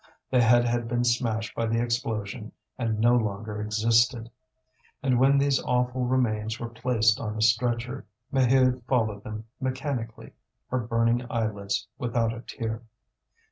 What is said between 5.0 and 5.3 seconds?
And